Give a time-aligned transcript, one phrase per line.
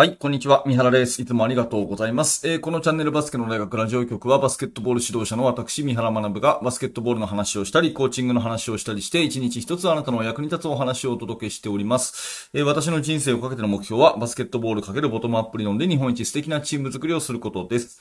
[0.00, 0.62] はい、こんにちは。
[0.64, 1.20] 三原です。
[1.20, 2.48] いつもありがとうございます。
[2.48, 12.48] えー、このチャンネルバスケの大学ラジオ局はバスケットボール指導者の私、三原学がバスケットボールの話をしたり、コーチングの話をしたりして、一日一つあなたの役に立つお話をお届けしております。
[12.54, 18.00] えー、私の人生をかけての目標は、バスケットボールかけるボトムアップ理論で日本一素敵なチーム作りをすることです。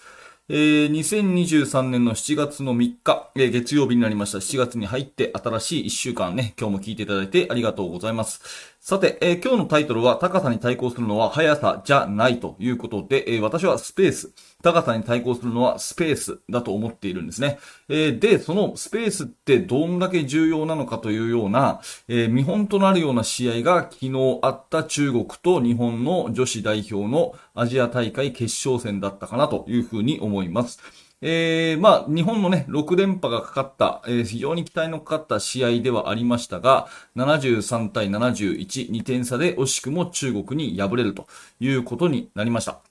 [0.52, 4.40] えー、2023年の7月の3日、えー、月曜日になりました。
[4.40, 8.42] 7月に入って新しい1週間ね、今日も聞いていただいてありがとうございます。
[8.82, 14.32] さて、えー、今日のタイトルは高さに対抗するのは速さじゃないということで、えー、私はスペース、
[14.64, 17.60] 高さに対抗するのはスペースだと思っているんですね。
[17.90, 30.80] えー、で、そのスペースってどんだけ重要なのかというような、え見本となるような試合が昨日あった中国と日本の女子代表のアジア大会決勝戦だったかなというふうに思います。
[31.22, 36.88] えー、まあ、日本のね、6連覇がかかった、えー、非常に期待のかかった試合ではありましたが、
[37.18, 41.28] 73対71、2点差で惜しくも中国に敗れると
[41.60, 42.89] いうことになりました。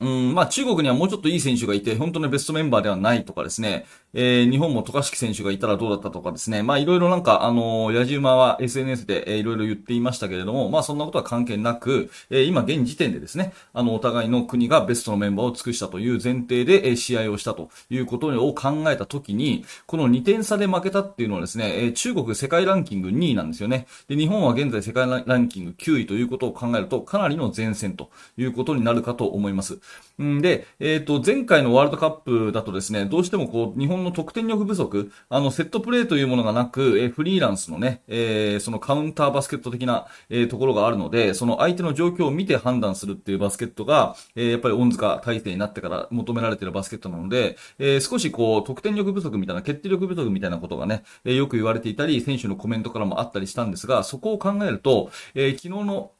[0.00, 23.88] うん、まあ中国にはもうちょっといい選手がいて、本当にベストメンバーではないとかですね、えー、日本も渡嘉敷選手がいたらどうだったとかですね、まあいろいろなんか、あのー、矢島は SNS で、えー、いろいろ言っていましたけれども、まあそんなことは関係なく、えー、今現時点でですね、あの、お互いの国がベストのメンバーを尽くしたという前提で、えー、試合をしたということを考えたときに、この2点差で負けたっていうのはですね、えー、中国世界ランキング2位なんですよね。
[24.06, 29.80] で、日本は現在世界ランキング9位ということを考えると、かなりの前線ということになるかと思います。
[30.22, 56.10] んで、えっ、ー、と、前回のワールドカップだとですね、どうしてもこう、日本の得点力不足、あの、セットプレーというものがなく、えー、フリーランスのね、えー、そのカウンターバスケット的な、えー、ところがあるので、その相手の状況を見て判断するっていうバスケットが、えー、やっぱり恩塚体制になってから求められているバスケットなので、えー、少しこう、得点力不足みたいな、決定力不足みたいなことがね、えー、よく言われていたり、選手のコメントからもあったりしたんですが、そこを考えると、えー、昨日の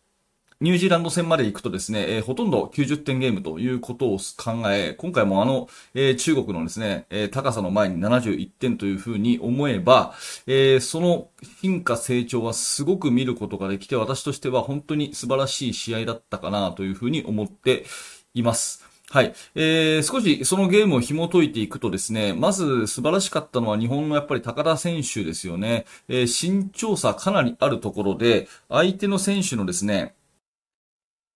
[0.61, 10.15] ニュージーランド戦まで行くとですね、えー、ほとんど90点ゲームということを考え、今回もあの、えー、中国のですね、えー、高さの前に71点というふうに思えば、
[10.49, 11.29] えその
[11.61, 17.85] 進化成長はすごく見ることができて、私としては本当に素晴らしい試合だったかなというふうに思って
[18.35, 18.85] います。
[19.11, 19.33] はい。
[19.55, 25.87] えー、少しそのゲームを紐解いていくとですね、まず素晴らしかったのは日本のやっぱり高田選手ですよね。
[26.09, 30.15] えー、身長差かなりあるところで、相手の選手のですね、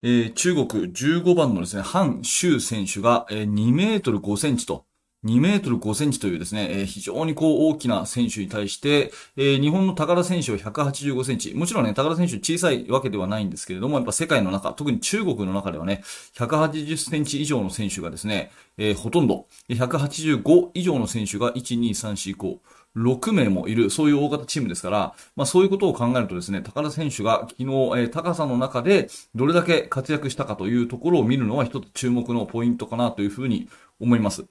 [0.04, 4.84] えー、中国15番のですね、ハン・シュウ選手が、えー、2メートル5センチと、
[5.24, 11.54] 2メートル5センチというですね、えー、非常にこう大きな選手に対して、えー、日本の高田選手は185センチ。
[11.54, 16.02] もちろんね、高田選手小さいわけではないんですけれども、やっぱ世界の中、特に中国の中ではね、
[16.34, 22.58] 180センチ以上の選手がですね、えー、ほとんど、185以上の選手が1、2、3、4、5、
[22.97, 33.69] 6名もいる、そういう大型チームですから、まあそういうことを考えるとですね、高田選手が昨日、えー、高さの中でどれだけ活躍したかというところを見るのは一つ注目のポイントかなというふうに
[34.00, 34.44] 思います。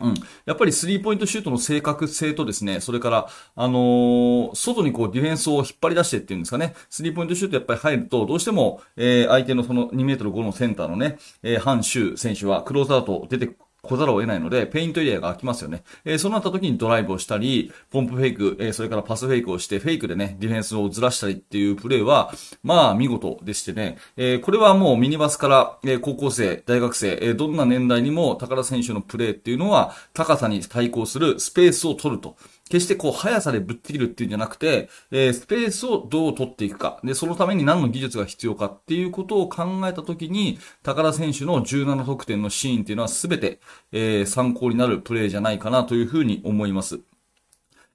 [0.00, 0.14] うん。
[0.46, 13.56] やっぱりスリーポイントシュートの正確性とですね、それから、あのー、外にこうディフェンスを引っ張り出してっていうんですかね、スリーポイントシュートやっぱり入ると、どうしても、えー、相手のその2メートル5のセンターのね、えー、ハン・シュー選手はクローズアウト出て
[13.88, 15.82] 来ざるを得ないので、ペイントエリアが空きますよね。
[16.04, 22.32] えー、そうなった時にドライブをしたり、ポンプフェイク、えー、それからパスフェイクをして、フェイクでね、ディフェンスをずらしたりっていうプレーは、
[22.62, 32.36] まあ、見事でしてね、えー、これはもうミニバスから、え高校生、大学生、えどんな年代にも高田選手のプレーっていうのは、高さに対抗するスペースを取ると。
[32.68, 37.00] 決してこう速さでぶっちぎるっていうんじゃなくて、えー、スペースをどう取っていくか。
[37.04, 43.60] で、そのために何の技術が必要かっていうことを考えたときに、高田選手の17得点のシーンっていうのは全て、
[43.92, 47.00] えー、参考になるプレーじゃないかなというふうに思います。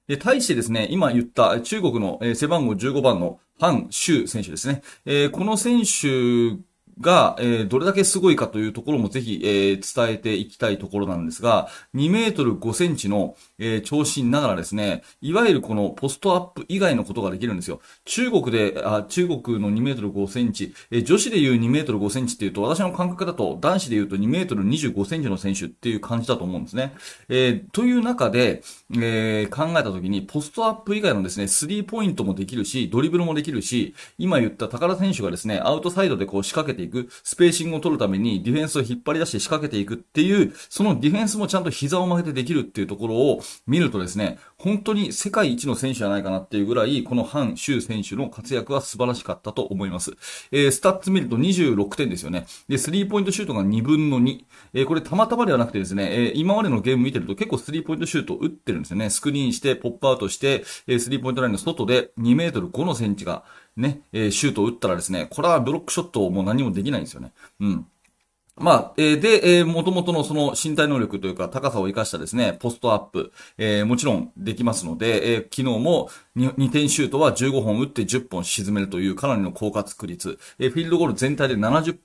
[0.06, 4.82] で、対してですね、今言った中国の、背番号15番のハン・シュウ選手ですね。
[5.06, 6.58] えー、この選手
[7.00, 17.80] が、えー、どれだけすごいかというところもぜひ、えー、伝えていきたいところなんですが、2メートル5センチの、えー、長身ながらですね、いわゆるこのポストアップ以外のことができるんですよ。
[18.04, 26.94] 中国で、あ中国の2メートル5センチ、えー、女子でいう2メートル5センチっていうと、私の感覚だと男子でいうと2メートル25センチの選手っていう感じだと思うんですね。
[27.28, 28.62] えー、という中で、
[28.94, 50.12] えー、考えたときに、ポストアップ以外のですね、スリーポイントもできるし、ドリブルもできるし、今言った高田選手がですね、アウトサイドでこう仕掛けていく、スペーシングを取るためにディフェンスを引っ張り出して仕掛けていくっていう、そのディフェンスもちゃんと膝を曲げてできるっていうところを見るとですね、本当に世界一の選手じゃないかなっていうぐらい、このハン・シュウ選手の活躍は素晴らしかったと思います。
[50.52, 52.46] えー、スタッツ見ると26点ですよね。
[52.66, 54.42] で、スリーポイントシュートが2分の2。
[54.72, 59.10] えー、これたまたまではなくてですね、えー、今までのゲーム見てると結構スリーポイントシュート打ってるんですよね。
[59.10, 63.44] スクリーンして、ポップアウトして、えー、スリーポイントラインの外で2メートル5のセンチが
[63.76, 67.32] ね、えー、シュートを打ったらですね、これはブロックショットをもう何もできないんですよね。
[67.60, 67.86] うん。
[68.56, 81.98] まあ、えー、で、えー、元々のその身体能力というか高さを活かしたですね、ポストアップ、えー、もちろんできますので、えー、昨日も 2, 2点シュートは15本打って10本沈めるというかなりの高確率、えー、フィールドゴール全体で70%、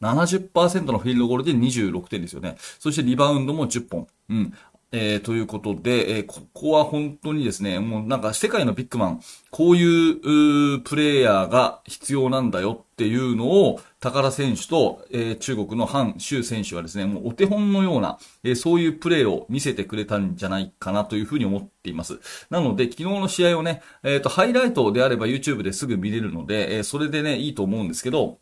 [0.00, 2.56] 70%のフィールドゴールで26点ですよね。
[2.80, 4.08] そしてリバウンドも10本。
[4.28, 4.54] うん。
[4.92, 9.20] えー、ということで、えー、ここは本当にですね、もうなんか世界のビッグマン、
[9.50, 22.18] こういううプレイヤーが必要なんだよっていうのを、高田選手と、えー、中国のハン・シュウ選手はですね、もうお手本のような、えー、そういうプレーを見せてくれたんじゃないかなというふうに思っています。
[22.50, 28.38] なので、昨日の試合をね、えっ、ー、と、ハイライトであれば YouTube ですぐ見れるので、えー、それでね、いいと思うんですけど、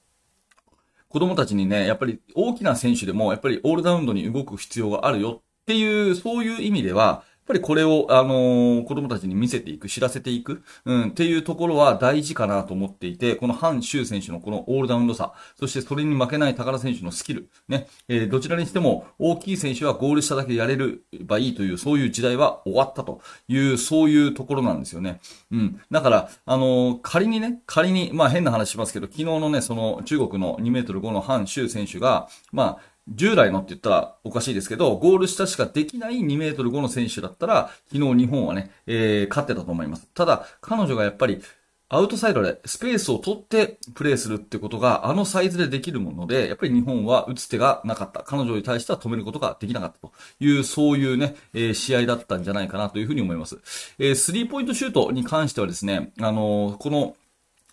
[1.11, 20.87] 子供たちにね、やっぱり大きな選手でも、やっぱりオールラウンドに動く必要があるよっていう、そういう意味では、やっぱりこれを、あのー、子供たちに見せていく、知らせていく、うん、っていうところは大事かなと思っていて、このハン・シュウ選手のこのオールダウンドさ、そしてそれに負けない高田選手のスキル、ね、えー、どちらにしても大きい選手はゴールしただけでやれれ
[21.23, 25.21] ばいいという、そういう時代は終わったという、そういうところなんですよね。
[25.51, 25.81] うん。
[25.91, 40.07] だから、あのー、仮にね、仮に、まあ変な話しますけど、昨日のね、その中国の2メートル5のハン・シュウ選手が、まあ、従来のって言ったらおかしいですけど、ゴール下しかできない2メートル5の選手だったら、昨日日本はね、えー、勝ってたと思います。
[40.15, 41.41] ただ、彼女がやっぱり、
[41.91, 48.23] アウトサイドでスペースを取ってプレーするってことがあのサイズでできるもので、やっぱり日本は打つ手がなかった。
[48.23, 53.59] 彼女に対しては止めることができなかったという、そういうね、えー、試合だったんじゃないかなというふうに思います。
[53.99, 57.17] えー、スリーポイントシュートに関してはですね、あのー、この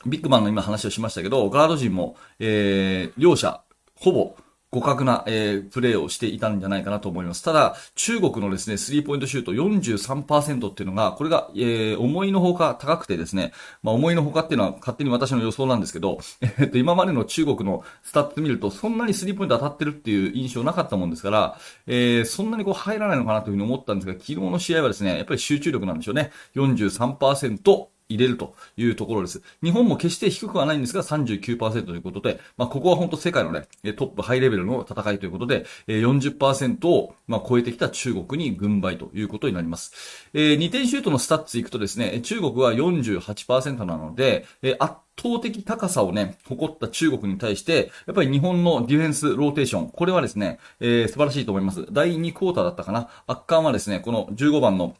[0.05, 3.63] ビッグマンの今話をしましたけど、ガード陣も、えー、両者、
[3.95, 4.37] ほぼ
[4.75, 7.41] 互角な、えー、プレーをしていたんじゃないかなと思います。
[7.41, 16.19] ただ、中国のですね、スリーポイントシュート43%っていうのが、これが、えー、思いのほか高くてですね、まあ思いのほかっていうのは勝手に私の予想なんですけど、
[16.59, 21.57] えっと、今までの中国のスタッツ見ると、そんなにスリーポイント当たってるっていう印象なかったもんですから、
[21.87, 26.31] えー、そんなにこう入らないのかなというふうに思ったんですが、昨日の試合はですね、やっぱり集中力なんでしょうね。
[26.55, 29.41] 43%、入れるというところです。
[29.63, 40.29] 日本も決して低くはないんですが39%ということで、まあ、ここは本当世界のね、トップハイレベルの戦いということで、40%をま超えてきた中国に軍配ということになります。
[40.33, 44.45] 2点シュートのスタッツいくとですね、中国は48%なので、
[44.79, 51.85] 圧倒的高さをね、誇った中国に対して、やっぱり日本のディフェンスローテーション、これはですね、えー、素晴らしいと思います。
[51.91, 53.09] 第2クォーターだったかな。
[53.27, 54.95] 圧巻はですね、この15番の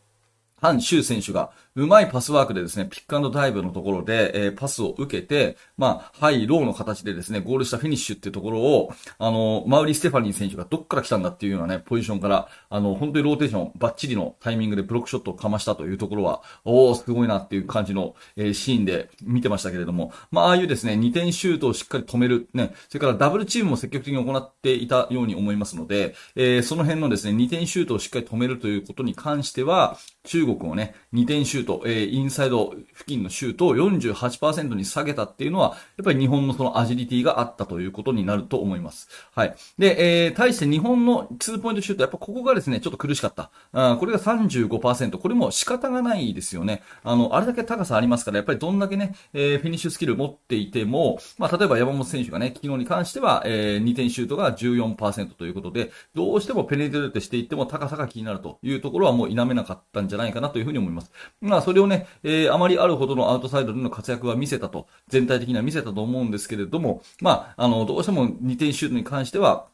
[0.61, 39.09] ハン・シュウ選手が、うまいパスワークでですね、ピックアンドダイブのところで、えー、パスを受けて、まあ、ハイ、ローの形でですね、ゴール下フィニッシュっていうところを、あの、馬瓜ステファニー選手がどっから来たんだっていうようなね、ポジションから、あの、本当にローテーション、バッチリのタイミングでブロックショットをかましたというところは、おー、すごいなっていう感じの、えー、シーンで見てましたけれども、まあ、ああいうですね、2点シュートをしっかり止める、ね、それからダブルチームも積極的に行っていたように思いますので、えー、その辺のですね、2点シュートをしっかり止めるということに関しては、中国をね、2点シュート、えー、インサイド付近のシュートを48%に下げたっていうのは、やっぱり日本のそのアジリティがあったということになると思います。
[39.33, 39.55] はい。
[39.77, 43.51] で、えー、対して日本の2ポイントシュート、やっぱここがですね、ちょっと苦しかった。
[43.73, 45.17] あこれが35%。
[45.17, 46.83] これも仕方がないですよね。
[47.03, 61.11] あの、あれだけ高さありますから、やっぱりどんだけね、えー、フィニッシュスキル持っていても、まあ、例えば山本選手がね、昨日に関しては、えー、2点シュートが14%ということで、どうしてもペネトレートしていっても高さが気になるというところはもう否めなかったんじゃないかなというふうに思います。
[61.41, 69.67] ま、まあそれをね、えー、あまりあるほどのアウトサイドでの活躍は見せたと、全体的には見せたと思うんですけれども、まあ、あの、どうしても2点シュートに関しては、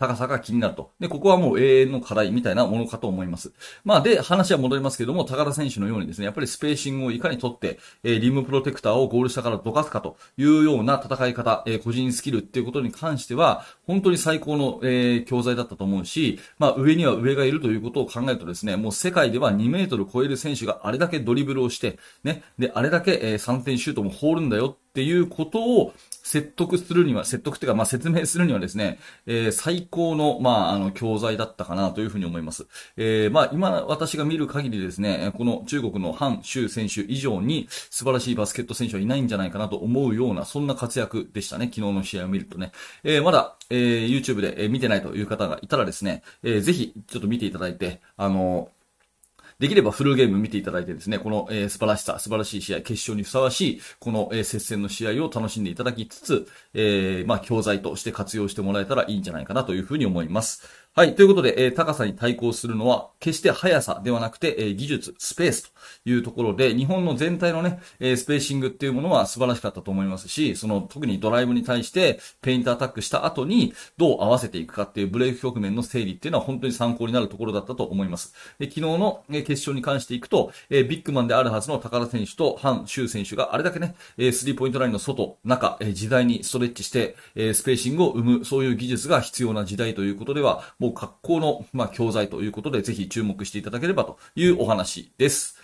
[0.00, 0.92] 高さが気になると。
[0.98, 3.52] で、ここはもう永遠の課題みたいなものかと思います。
[3.84, 25.92] まあ、で、話は戻りますけども、高田選手のようにですね、やっぱりスペーシングをいかに取って、えー、リムプロテクターをゴール下からどかすかというような戦い方、えー、個人スキルっていうことに関しては、本当に最高の、えー、教材だったと思うし、まあ、上には上がいるということを考えるとですね、もう世界では2メートル超える選手があれだけドリブルをして、ね、で、あれだけ、えー、3点シュートも放るんだよっていうことを
[26.24, 32.66] 説得するには、説得っていうか、まあ、説明するにはですね、えー、最高の、まあ、あの、教材だったかなというふうに思います。
[32.96, 42.72] えー、まあ、今、私が見る限りですね、この中国のハン・シュウ選手以上に素晴らしいバスケット選手はいないんじゃないかなと思うような、そんな活躍でしたね、昨日の試合を見るとね。
[43.04, 48.70] えー、まだ、えー、YouTube で、見てないという方がいたらですね、えー、ぜひ、ちょっと見ていただいて、あの
[49.60, 60.66] できればフルゲーム見ていただいてですね、この、えー、素晴らしさ、素晴らしい試合、決勝にふさわしい、この、えー、接戦の試合を楽しんでいただきつつ、えー、まあ、教材として活用してもらえたらいいんじゃないかなというふうに思います。
[60.92, 61.14] はい。
[61.14, 65.70] ということで、えー、高さに対抗するのは、決して速さではなくて、えー、技術、スペースと
[66.04, 78.34] いうところで、日本の全体のね、えー、スペーシングっていうものは素晴らしかったと思いますし、その、特にドライブに対して、ペイントアタックした後に、どう合わせていくかっていうブレイク局面の整理っていうのは本当に参考になるところだったと思います。
[78.58, 95.56] で昨日の、え決勝に関していくと、えビッグマンであるはずの高田選手とハン・シュウ選手があれだけね、えスリーポイントラインの外、中、え時代にストレッチして、えスペーシングを生む、そういう技術が必要な時代ということでは、もう格好のまあ、教材ということで、ぜひ注目していただければというお話です。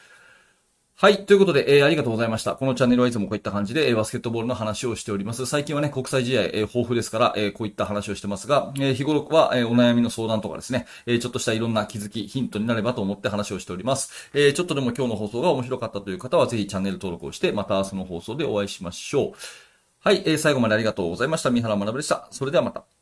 [0.99, 1.27] はい。
[1.27, 2.55] ということで、えー、ありがとうございました。
[2.55, 5.45] このチャンネルはいつもこういった感じで、えー、バスケットボールの話をしております。
[5.45, 14.31] 最近はね、国際試合、えー、豊富ですから、えー、こういった話をしてますが、えー、日頃は、えー、お悩みの相談とかですね、えー、ちょっとしたいろんな気づき、ヒントになればと思って話をしております。
[14.33, 19.33] えー、ちょっとでも今日の放送が面白かったという方は、ぜひチャンネル登録をして、またその放送でお会いしましょう。
[20.01, 20.23] はい。
[20.25, 21.51] えー、最後までありがとうございました。
[21.51, 22.27] 三原学でした。
[22.31, 22.96] それではまた。